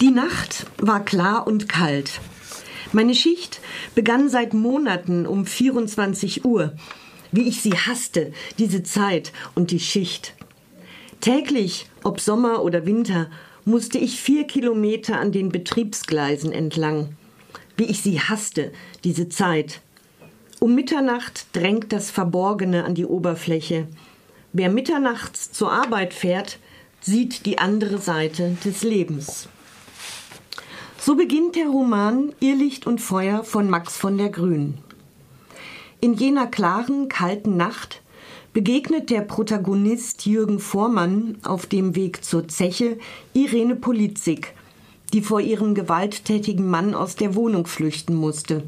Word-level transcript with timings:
Die 0.00 0.10
Nacht 0.10 0.66
war 0.78 1.04
klar 1.04 1.46
und 1.46 1.68
kalt. 1.68 2.20
Meine 2.92 3.14
Schicht 3.14 3.60
begann 3.94 4.28
seit 4.28 4.52
Monaten 4.52 5.24
um 5.24 5.46
24 5.46 6.44
Uhr. 6.44 6.74
Wie 7.30 7.46
ich 7.46 7.62
sie 7.62 7.74
hasste, 7.74 8.32
diese 8.58 8.82
Zeit 8.82 9.32
und 9.54 9.70
die 9.70 9.78
Schicht. 9.78 10.34
Täglich, 11.20 11.86
ob 12.02 12.20
Sommer 12.20 12.64
oder 12.64 12.86
Winter, 12.86 13.30
musste 13.64 13.98
ich 13.98 14.20
vier 14.20 14.48
Kilometer 14.48 15.20
an 15.20 15.30
den 15.30 15.50
Betriebsgleisen 15.50 16.50
entlang. 16.50 17.16
Wie 17.76 17.84
ich 17.84 18.02
sie 18.02 18.20
hasste, 18.20 18.72
diese 19.04 19.28
Zeit. 19.28 19.80
Um 20.58 20.74
Mitternacht 20.74 21.46
drängt 21.52 21.92
das 21.92 22.10
Verborgene 22.10 22.84
an 22.84 22.96
die 22.96 23.06
Oberfläche. 23.06 23.86
Wer 24.52 24.70
mitternachts 24.70 25.52
zur 25.52 25.70
Arbeit 25.70 26.14
fährt, 26.14 26.58
sieht 27.00 27.46
die 27.46 27.58
andere 27.58 27.98
Seite 27.98 28.56
des 28.64 28.82
Lebens. 28.82 29.48
So 31.04 31.16
beginnt 31.16 31.54
der 31.54 31.66
Roman 31.66 32.32
Irrlicht 32.40 32.86
und 32.86 32.98
Feuer 32.98 33.44
von 33.44 33.68
Max 33.68 33.94
von 33.94 34.16
der 34.16 34.30
Grün. 34.30 34.78
In 36.00 36.14
jener 36.14 36.46
klaren, 36.46 37.10
kalten 37.10 37.58
Nacht 37.58 38.00
begegnet 38.54 39.10
der 39.10 39.20
Protagonist 39.20 40.24
Jürgen 40.24 40.60
Vormann 40.60 41.36
auf 41.42 41.66
dem 41.66 41.94
Weg 41.94 42.24
zur 42.24 42.48
Zeche 42.48 42.96
Irene 43.34 43.76
Polizig, 43.76 44.54
die 45.12 45.20
vor 45.20 45.42
ihrem 45.42 45.74
gewalttätigen 45.74 46.70
Mann 46.70 46.94
aus 46.94 47.16
der 47.16 47.34
Wohnung 47.34 47.66
flüchten 47.66 48.14
musste. 48.14 48.62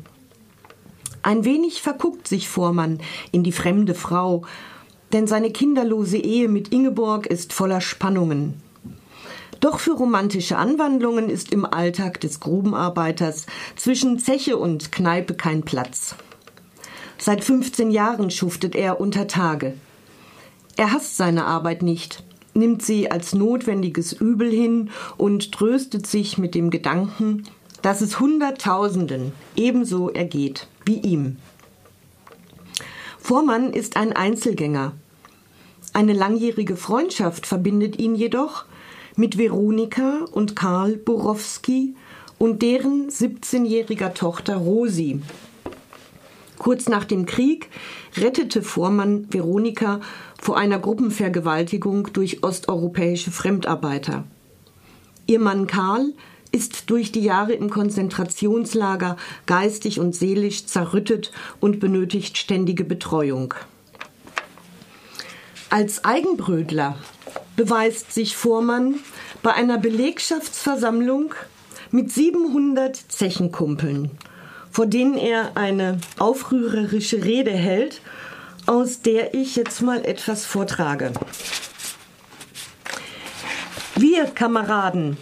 Ein 1.23 1.47
wenig 1.47 1.81
verguckt 1.81 2.29
sich 2.29 2.51
Vormann 2.51 3.01
in 3.33 3.45
die 3.45 3.53
fremde 3.53 3.95
Frau, 3.95 4.43
denn 5.15 5.27
seine 5.27 5.53
kinderlose 5.53 6.19
Ehe 6.19 6.51
mit 6.51 6.69
Ingeborg 6.69 7.29
ist 7.29 7.55
voller 7.55 7.81
Spannungen. 7.81 8.61
Doch 9.61 9.79
für 9.79 9.93
romantische 9.93 10.57
Anwandlungen 10.57 11.31
ist 11.31 11.53
im 11.53 11.65
Alltag 11.65 12.21
des 12.21 12.41
Grubenarbeiters 12.41 13.47
zwischen 13.77 14.19
Zeche 14.19 14.59
und 14.59 14.93
Kneipe 14.93 15.35
kein 15.35 15.63
Platz. 15.63 16.15
Seit 17.19 17.43
15 17.43 17.91
Jahren 17.91 18.31
schuftet 18.31 18.75
er 18.75 19.01
unter 19.01 19.27
Tage. 19.27 19.75
Er 20.77 20.93
hasst 20.93 21.17
seine 21.17 21.47
Arbeit 21.47 21.83
nicht, 21.83 22.23
nimmt 22.53 22.83
sie 22.83 23.11
als 23.11 23.35
notwendiges 23.35 24.13
Übel 24.13 24.51
hin 24.51 24.91
und 25.17 25.53
tröstet 25.53 26.07
sich 26.07 26.37
mit 26.37 26.55
dem 26.55 26.71
Gedanken, 26.71 27.45
dass 27.81 28.03
es 28.03 28.21
Hunderttausenden 28.21 29.33
ebenso 29.55 30.11
ergeht 30.11 30.69
wie 30.85 30.99
ihm. 30.99 31.37
Vormann 33.19 33.73
ist 33.73 33.97
ein 33.97 34.13
Einzelgänger. 34.13 34.93
Eine 35.93 36.13
langjährige 36.13 36.77
Freundschaft 36.77 37.47
verbindet 37.47 37.99
ihn 37.99 38.15
jedoch, 38.15 38.67
mit 39.17 39.39
Veronika 39.39 40.27
und 40.31 40.55
Karl 40.55 40.97
Borowski 40.97 41.95
und 42.39 42.63
deren 42.63 43.09
17-jähriger 43.09 44.13
Tochter 44.13 44.57
Rosi. 44.57 45.21
Kurz 46.59 46.89
nach 46.89 47.05
dem 47.05 47.27
Krieg 47.27 47.69
rettete 48.17 48.63
Vormann 48.63 49.27
Veronika 49.31 50.01
vor 50.41 50.59
einer 50.59 50.79
Gruppenvergewaltigung 50.79 52.13
durch 52.13 52.43
osteuropäische 52.43 53.31
Fremdarbeiter. 53.31 54.25
Ihr 55.27 55.41
Mann 55.41 55.67
Karl 55.67 56.13
ist 56.53 56.89
durch 56.91 57.13
die 57.13 57.21
Jahre 57.21 57.53
im 57.53 57.69
Konzentrationslager 57.69 59.17
geistig 59.47 59.99
und 59.99 60.15
seelisch 60.15 60.67
zerrüttet 60.67 61.33
und 61.61 61.81
benötigt 61.81 62.39
ständige 62.39 62.85
Betreuung. 62.85 63.55
Als 65.69 66.05
Eigenbrödler 66.05 66.97
beweist 67.57 68.13
sich 68.13 68.37
Vormann 68.37 68.97
bei 69.43 69.53
einer 69.55 69.79
Belegschaftsversammlung 69.79 71.35
mit 71.91 72.13
700 72.13 72.97
Zechenkumpeln, 72.97 74.11
vor 74.71 74.87
denen 74.87 75.17
er 75.17 75.57
eine 75.57 75.99
aufrührerische 76.19 77.25
Rede 77.25 77.53
hält, 77.53 78.01
aus 78.67 79.01
der 79.01 79.35
ich 79.35 79.57
jetzt 79.57 79.81
mal 79.81 80.05
etwas 80.05 80.45
vortrage. 80.45 81.13
Wir 83.97 84.27
Kameraden 84.27 85.17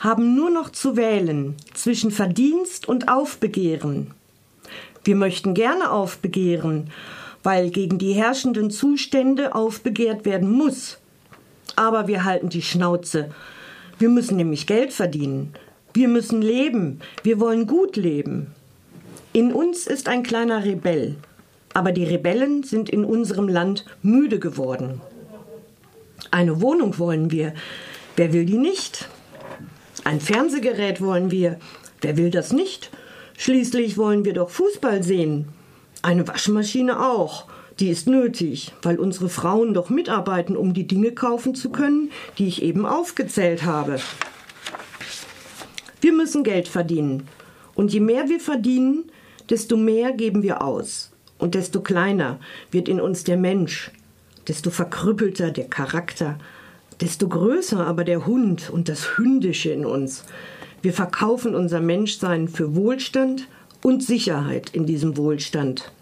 haben 0.00 0.34
nur 0.34 0.50
noch 0.50 0.70
zu 0.70 0.96
wählen 0.96 1.54
zwischen 1.74 2.10
Verdienst 2.10 2.88
und 2.88 3.08
Aufbegehren. 3.08 4.12
Wir 5.04 5.14
möchten 5.14 5.54
gerne 5.54 5.92
aufbegehren, 5.92 6.90
weil 7.44 7.70
gegen 7.70 7.98
die 7.98 8.12
herrschenden 8.12 8.70
Zustände 8.70 9.54
aufbegehrt 9.54 10.24
werden 10.24 10.50
muss. 10.50 10.98
Aber 11.76 12.08
wir 12.08 12.24
halten 12.24 12.48
die 12.48 12.62
Schnauze. 12.62 13.30
Wir 13.98 14.08
müssen 14.08 14.36
nämlich 14.36 14.66
Geld 14.66 14.92
verdienen. 14.92 15.54
Wir 15.94 16.08
müssen 16.08 16.42
leben. 16.42 17.00
Wir 17.22 17.38
wollen 17.40 17.66
gut 17.66 17.96
leben. 17.96 18.52
In 19.32 19.52
uns 19.52 19.86
ist 19.86 20.08
ein 20.08 20.22
kleiner 20.22 20.64
Rebell. 20.64 21.16
Aber 21.74 21.92
die 21.92 22.04
Rebellen 22.04 22.62
sind 22.62 22.90
in 22.90 23.04
unserem 23.04 23.48
Land 23.48 23.84
müde 24.02 24.38
geworden. 24.38 25.00
Eine 26.30 26.60
Wohnung 26.60 26.98
wollen 26.98 27.30
wir. 27.30 27.54
Wer 28.16 28.32
will 28.32 28.44
die 28.44 28.58
nicht? 28.58 29.08
Ein 30.04 30.20
Fernsehgerät 30.20 31.00
wollen 31.00 31.30
wir. 31.30 31.58
Wer 32.00 32.16
will 32.16 32.30
das 32.30 32.52
nicht? 32.52 32.90
Schließlich 33.38 33.96
wollen 33.96 34.24
wir 34.24 34.34
doch 34.34 34.50
Fußball 34.50 35.02
sehen. 35.02 35.48
Eine 36.02 36.26
Waschmaschine 36.26 37.00
auch. 37.00 37.46
Die 37.80 37.88
ist 37.88 38.06
nötig, 38.06 38.72
weil 38.82 38.98
unsere 38.98 39.28
Frauen 39.28 39.74
doch 39.74 39.90
mitarbeiten, 39.90 40.56
um 40.56 40.74
die 40.74 40.86
Dinge 40.86 41.12
kaufen 41.12 41.54
zu 41.54 41.70
können, 41.70 42.10
die 42.38 42.46
ich 42.46 42.62
eben 42.62 42.86
aufgezählt 42.86 43.64
habe. 43.64 43.98
Wir 46.00 46.12
müssen 46.12 46.44
Geld 46.44 46.68
verdienen. 46.68 47.28
Und 47.74 47.92
je 47.92 48.00
mehr 48.00 48.28
wir 48.28 48.40
verdienen, 48.40 49.04
desto 49.48 49.76
mehr 49.76 50.12
geben 50.12 50.42
wir 50.42 50.62
aus. 50.62 51.12
Und 51.38 51.54
desto 51.54 51.80
kleiner 51.80 52.38
wird 52.70 52.88
in 52.88 53.00
uns 53.00 53.24
der 53.24 53.36
Mensch, 53.36 53.90
desto 54.46 54.70
verkrüppelter 54.70 55.50
der 55.50 55.68
Charakter, 55.68 56.38
desto 57.00 57.28
größer 57.28 57.84
aber 57.84 58.04
der 58.04 58.26
Hund 58.26 58.70
und 58.70 58.88
das 58.88 59.16
Hündische 59.16 59.70
in 59.70 59.86
uns. 59.86 60.24
Wir 60.82 60.92
verkaufen 60.92 61.54
unser 61.54 61.80
Menschsein 61.80 62.48
für 62.48 62.74
Wohlstand 62.74 63.48
und 63.82 64.02
Sicherheit 64.02 64.70
in 64.70 64.86
diesem 64.86 65.16
Wohlstand. 65.16 65.92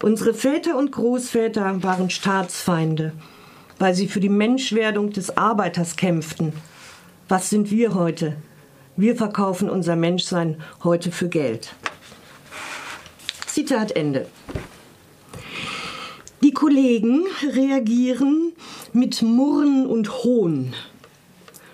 Unsere 0.00 0.32
Väter 0.32 0.78
und 0.78 0.92
Großväter 0.92 1.82
waren 1.82 2.08
Staatsfeinde, 2.08 3.12
weil 3.80 3.96
sie 3.96 4.06
für 4.06 4.20
die 4.20 4.28
Menschwerdung 4.28 5.10
des 5.10 5.36
Arbeiters 5.36 5.96
kämpften. 5.96 6.52
Was 7.28 7.50
sind 7.50 7.72
wir 7.72 7.94
heute? 7.94 8.36
Wir 8.96 9.16
verkaufen 9.16 9.68
unser 9.68 9.96
Menschsein 9.96 10.62
heute 10.84 11.10
für 11.10 11.28
Geld. 11.28 11.74
Zitat 13.46 13.90
Ende. 13.96 14.28
Die 16.44 16.52
Kollegen 16.52 17.24
reagieren 17.52 18.52
mit 18.92 19.20
Murren 19.22 19.84
und 19.84 20.22
Hohn. 20.22 20.74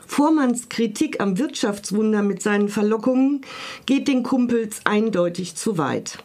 Vormanns 0.07 0.71
Kritik 0.71 1.21
am 1.21 1.37
Wirtschaftswunder 1.37 2.23
mit 2.23 2.43
seinen 2.43 2.71
Verlockungen 2.71 3.43
geht 3.85 4.09
den 4.09 4.23
Kumpels 4.23 4.81
eindeutig 4.85 5.57
zu 5.57 5.77
weit. 5.77 6.19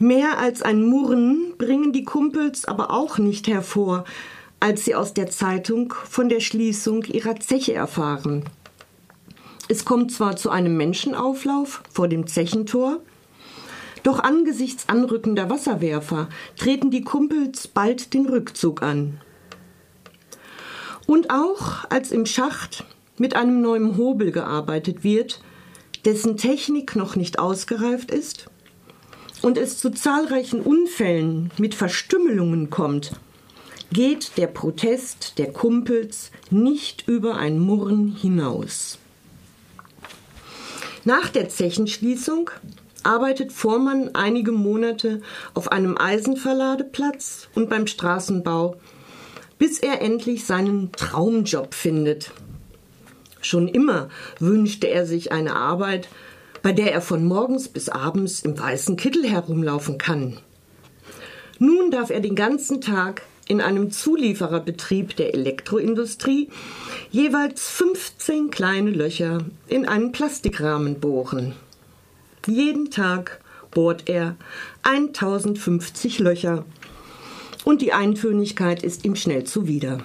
Mehr 0.00 0.38
als 0.38 0.62
ein 0.62 0.84
Murren 0.84 1.54
bringen 1.58 1.92
die 1.92 2.04
Kumpels 2.04 2.66
aber 2.66 2.92
auch 2.92 3.18
nicht 3.18 3.48
hervor, 3.48 4.04
als 4.60 4.84
sie 4.84 4.94
aus 4.94 5.12
der 5.12 5.28
Zeitung 5.28 5.92
von 6.08 6.28
der 6.28 6.38
Schließung 6.38 7.02
ihrer 7.04 7.40
Zeche 7.40 7.74
erfahren. 7.74 8.44
Es 9.68 9.84
kommt 9.84 10.12
zwar 10.12 10.36
zu 10.36 10.50
einem 10.50 10.76
Menschenauflauf 10.76 11.82
vor 11.90 12.06
dem 12.06 12.28
Zechentor, 12.28 13.00
doch 14.04 14.20
angesichts 14.20 14.88
anrückender 14.88 15.50
Wasserwerfer 15.50 16.28
treten 16.56 16.92
die 16.92 17.02
Kumpels 17.02 17.66
bald 17.66 18.14
den 18.14 18.26
Rückzug 18.26 18.82
an. 18.82 19.20
Und 21.06 21.30
auch 21.30 21.90
als 21.90 22.12
im 22.12 22.24
Schacht 22.24 22.84
mit 23.18 23.34
einem 23.34 23.60
neuen 23.60 23.96
Hobel 23.96 24.30
gearbeitet 24.30 25.02
wird, 25.02 25.40
dessen 26.04 26.36
Technik 26.36 26.94
noch 26.94 27.16
nicht 27.16 27.40
ausgereift 27.40 28.12
ist, 28.12 28.48
und 29.42 29.58
es 29.58 29.78
zu 29.78 29.90
zahlreichen 29.90 30.60
Unfällen 30.60 31.50
mit 31.58 31.74
Verstümmelungen 31.74 32.70
kommt, 32.70 33.12
geht 33.92 34.36
der 34.36 34.48
Protest 34.48 35.38
der 35.38 35.52
Kumpels 35.52 36.30
nicht 36.50 37.08
über 37.08 37.36
ein 37.36 37.58
Murren 37.58 38.14
hinaus. 38.14 38.98
Nach 41.04 41.28
der 41.28 41.48
Zechenschließung 41.48 42.50
arbeitet 43.02 43.52
Vormann 43.52 44.10
einige 44.14 44.52
Monate 44.52 45.22
auf 45.54 45.72
einem 45.72 45.96
Eisenverladeplatz 45.96 47.48
und 47.54 47.70
beim 47.70 47.86
Straßenbau, 47.86 48.76
bis 49.58 49.78
er 49.78 50.02
endlich 50.02 50.44
seinen 50.44 50.92
Traumjob 50.92 51.72
findet. 51.74 52.32
Schon 53.40 53.68
immer 53.68 54.08
wünschte 54.40 54.88
er 54.88 55.06
sich 55.06 55.32
eine 55.32 55.54
Arbeit, 55.54 56.08
bei 56.62 56.72
der 56.72 56.92
er 56.92 57.00
von 57.00 57.24
morgens 57.24 57.68
bis 57.68 57.88
abends 57.88 58.40
im 58.40 58.58
weißen 58.58 58.96
Kittel 58.96 59.28
herumlaufen 59.28 59.98
kann. 59.98 60.38
Nun 61.58 61.90
darf 61.90 62.10
er 62.10 62.20
den 62.20 62.34
ganzen 62.34 62.80
Tag 62.80 63.22
in 63.48 63.60
einem 63.60 63.90
Zuliefererbetrieb 63.90 65.16
der 65.16 65.34
Elektroindustrie 65.34 66.50
jeweils 67.10 67.68
15 67.68 68.50
kleine 68.50 68.90
Löcher 68.90 69.38
in 69.66 69.86
einen 69.86 70.12
Plastikrahmen 70.12 71.00
bohren. 71.00 71.54
Jeden 72.46 72.90
Tag 72.90 73.40
bohrt 73.70 74.08
er 74.08 74.36
1050 74.82 76.18
Löcher 76.18 76.64
und 77.64 77.82
die 77.82 77.92
Eintönigkeit 77.92 78.82
ist 78.82 79.04
ihm 79.04 79.16
schnell 79.16 79.44
zuwider. 79.44 79.98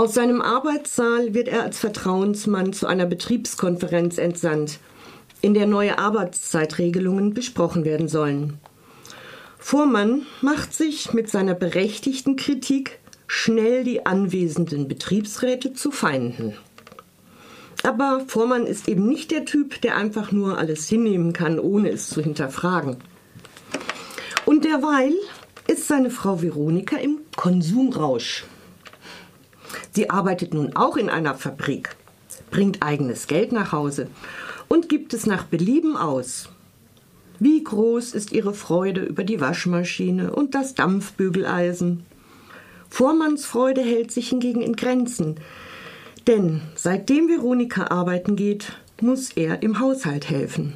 Aus 0.00 0.14
seinem 0.14 0.40
Arbeitssaal 0.40 1.34
wird 1.34 1.48
er 1.48 1.62
als 1.62 1.78
Vertrauensmann 1.78 2.72
zu 2.72 2.86
einer 2.86 3.04
Betriebskonferenz 3.04 4.16
entsandt, 4.16 4.78
in 5.42 5.52
der 5.52 5.66
neue 5.66 5.98
Arbeitszeitregelungen 5.98 7.34
besprochen 7.34 7.84
werden 7.84 8.08
sollen. 8.08 8.58
Vormann 9.58 10.22
macht 10.40 10.72
sich 10.72 11.12
mit 11.12 11.28
seiner 11.28 11.52
berechtigten 11.52 12.36
Kritik 12.36 12.98
schnell 13.26 13.84
die 13.84 14.06
anwesenden 14.06 14.88
Betriebsräte 14.88 15.74
zu 15.74 15.90
Feinden. 15.90 16.54
Aber 17.82 18.22
Vormann 18.26 18.64
ist 18.64 18.88
eben 18.88 19.06
nicht 19.06 19.30
der 19.30 19.44
Typ, 19.44 19.82
der 19.82 19.98
einfach 19.98 20.32
nur 20.32 20.56
alles 20.56 20.88
hinnehmen 20.88 21.34
kann, 21.34 21.58
ohne 21.58 21.90
es 21.90 22.08
zu 22.08 22.22
hinterfragen. 22.22 22.96
Und 24.46 24.64
derweil 24.64 25.12
ist 25.66 25.88
seine 25.88 26.08
Frau 26.08 26.40
Veronika 26.40 26.96
im 26.96 27.18
Konsumrausch. 27.36 28.46
Sie 29.92 30.10
arbeitet 30.10 30.54
nun 30.54 30.76
auch 30.76 30.96
in 30.96 31.08
einer 31.08 31.34
Fabrik, 31.34 31.96
bringt 32.50 32.82
eigenes 32.82 33.26
Geld 33.26 33.52
nach 33.52 33.72
Hause 33.72 34.08
und 34.68 34.88
gibt 34.88 35.14
es 35.14 35.26
nach 35.26 35.44
Belieben 35.44 35.96
aus. 35.96 36.48
Wie 37.38 37.64
groß 37.64 38.12
ist 38.12 38.32
ihre 38.32 38.54
Freude 38.54 39.02
über 39.02 39.24
die 39.24 39.40
Waschmaschine 39.40 40.32
und 40.32 40.54
das 40.54 40.74
Dampfbügeleisen? 40.74 42.04
Vormanns 42.88 43.46
Freude 43.46 43.80
hält 43.80 44.12
sich 44.12 44.28
hingegen 44.28 44.60
in 44.60 44.76
Grenzen, 44.76 45.36
denn 46.26 46.60
seitdem 46.74 47.28
Veronika 47.28 47.86
arbeiten 47.86 48.36
geht, 48.36 48.72
muss 49.00 49.30
er 49.30 49.62
im 49.62 49.80
Haushalt 49.80 50.28
helfen. 50.28 50.74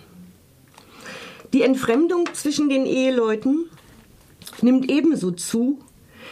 Die 1.52 1.62
Entfremdung 1.62 2.28
zwischen 2.32 2.68
den 2.68 2.86
Eheleuten 2.86 3.66
nimmt 4.62 4.90
ebenso 4.90 5.30
zu 5.30 5.78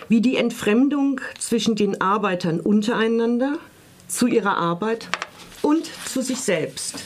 wie 0.08 0.20
die 0.20 0.36
Entfremdung 0.36 1.20
zwischen 1.38 1.76
den 1.76 2.00
Arbeitern 2.00 2.60
untereinander, 2.60 3.58
zu 4.08 4.26
ihrer 4.26 4.58
Arbeit 4.58 5.08
und 5.62 5.90
zu 6.06 6.22
sich 6.22 6.40
selbst. 6.40 7.04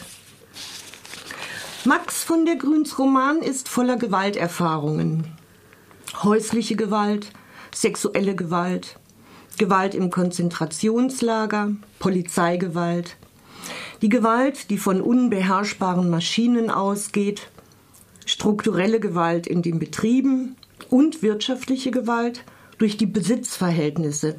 Max 1.84 2.24
von 2.24 2.44
der 2.44 2.56
Grüns 2.56 2.98
Roman 2.98 3.38
ist 3.38 3.68
voller 3.68 3.96
Gewalterfahrungen. 3.96 5.24
Häusliche 6.22 6.74
Gewalt, 6.74 7.30
sexuelle 7.72 8.34
Gewalt, 8.34 8.98
Gewalt 9.56 9.94
im 9.94 10.10
Konzentrationslager, 10.10 11.70
Polizeigewalt, 12.00 13.16
die 14.02 14.08
Gewalt, 14.08 14.70
die 14.70 14.78
von 14.78 15.00
unbeherrschbaren 15.00 16.10
Maschinen 16.10 16.70
ausgeht, 16.70 17.48
strukturelle 18.24 18.98
Gewalt 18.98 19.46
in 19.46 19.62
den 19.62 19.78
Betrieben 19.78 20.56
und 20.90 21.22
wirtschaftliche 21.22 21.90
Gewalt 21.90 22.44
durch 22.78 22.96
die 22.96 23.06
Besitzverhältnisse 23.06 24.36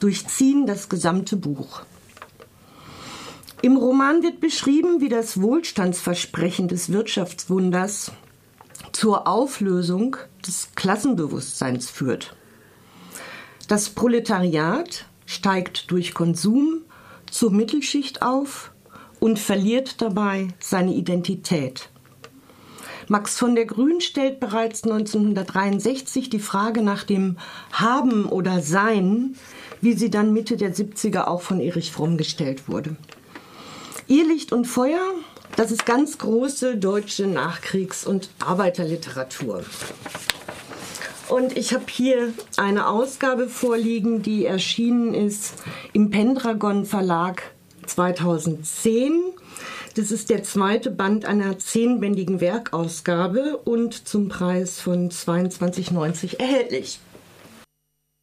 durchziehen 0.00 0.66
das 0.66 0.88
gesamte 0.88 1.36
Buch. 1.36 1.82
Im 3.62 3.76
Roman 3.76 4.22
wird 4.22 4.40
beschrieben, 4.40 5.00
wie 5.00 5.08
das 5.08 5.40
Wohlstandsversprechen 5.40 6.68
des 6.68 6.92
Wirtschaftswunders 6.92 8.12
zur 8.92 9.26
Auflösung 9.26 10.16
des 10.46 10.68
Klassenbewusstseins 10.74 11.90
führt. 11.90 12.36
Das 13.68 13.90
Proletariat 13.90 15.06
steigt 15.24 15.90
durch 15.90 16.14
Konsum 16.14 16.82
zur 17.30 17.50
Mittelschicht 17.50 18.22
auf 18.22 18.72
und 19.18 19.38
verliert 19.38 20.00
dabei 20.00 20.48
seine 20.60 20.94
Identität. 20.94 21.90
Max 23.08 23.38
von 23.38 23.54
der 23.54 23.66
Grün 23.66 24.00
stellt 24.00 24.40
bereits 24.40 24.82
1963 24.82 26.28
die 26.28 26.40
Frage 26.40 26.82
nach 26.82 27.04
dem 27.04 27.36
Haben 27.72 28.26
oder 28.26 28.60
Sein, 28.60 29.36
wie 29.80 29.92
sie 29.92 30.10
dann 30.10 30.32
Mitte 30.32 30.56
der 30.56 30.74
70er 30.74 31.26
auch 31.26 31.42
von 31.42 31.60
Erich 31.60 31.92
Fromm 31.92 32.16
gestellt 32.16 32.68
wurde. 32.68 32.96
Ihr 34.08 34.26
Licht 34.26 34.52
und 34.52 34.66
Feuer, 34.66 35.00
das 35.56 35.70
ist 35.70 35.86
ganz 35.86 36.18
große 36.18 36.76
deutsche 36.76 37.26
Nachkriegs- 37.26 38.04
und 38.06 38.28
Arbeiterliteratur. 38.40 39.64
Und 41.28 41.56
ich 41.56 41.74
habe 41.74 41.84
hier 41.90 42.32
eine 42.56 42.88
Ausgabe 42.88 43.48
vorliegen, 43.48 44.22
die 44.22 44.46
erschienen 44.46 45.12
ist 45.14 45.54
im 45.92 46.10
Pendragon 46.10 46.84
Verlag 46.84 47.42
2010. 47.86 49.22
Das 49.96 50.10
ist 50.10 50.28
der 50.28 50.42
zweite 50.42 50.90
Band 50.90 51.24
einer 51.24 51.58
zehnbändigen 51.58 52.42
Werkausgabe 52.42 53.56
und 53.56 54.06
zum 54.06 54.28
Preis 54.28 54.78
von 54.78 55.10
22,90 55.10 56.38
erhältlich. 56.38 56.98